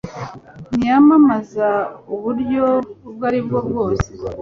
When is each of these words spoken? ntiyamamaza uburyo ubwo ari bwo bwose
ntiyamamaza 0.75 1.69
uburyo 2.13 2.63
ubwo 3.07 3.23
ari 3.29 3.39
bwo 3.45 3.59
bwose 3.67 4.09